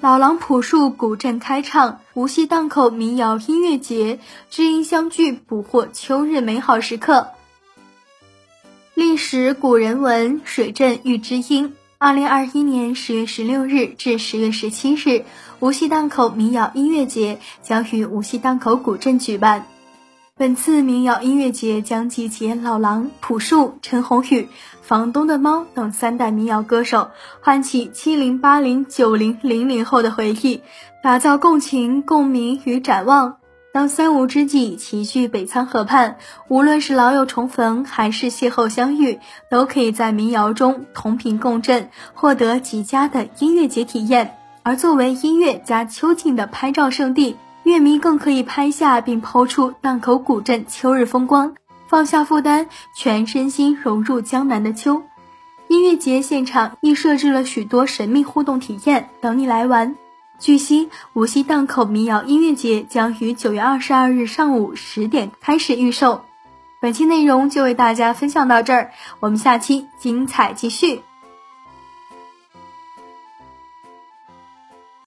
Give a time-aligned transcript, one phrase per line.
[0.00, 7.30] 老狼朴树古镇开唱，无锡荡口民谣音乐节，知音相聚，捕获秋日美好时刻。
[8.94, 11.74] 历史古人文，水镇遇知音。
[11.98, 15.24] 二零二一年十月十六日至十月十七日，
[15.58, 19.66] 无锡荡口民谣音乐节将于无锡荡口古镇举办。
[20.38, 24.48] 本次民谣音乐节将集结老狼、朴树、陈鸿宇、
[24.82, 27.10] 房东的猫等三代民谣歌手，
[27.40, 30.62] 唤起七零、八零、九零、零零后的回忆，
[31.02, 33.38] 打造共情、共鸣与展望。
[33.72, 39.18] 当三五知己齐聚北仓河畔，无论是老友重逢还是邂逅相遇，
[39.50, 44.36] 都可以在民谣中同频共振，获得极佳的音乐节体验。
[44.62, 47.36] 而作为音乐加秋景的拍照圣地。
[47.68, 51.54] 乐迷更可以拍下并抛出荡口古镇秋日风光，
[51.86, 55.02] 放下负担，全身心融入江南的秋。
[55.68, 59.96] 音乐节现场亦设置了许多神秘互动体验，等你来玩。
[60.38, 66.22] 据悉，无锡荡口民谣音乐节将于九月二十二日上午十点开始预售。
[66.80, 71.02] 本期内容就为大家分享到这儿，我们下期精彩继续。